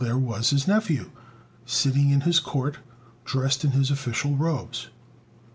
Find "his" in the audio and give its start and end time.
0.49-0.67, 2.21-2.39, 3.69-3.91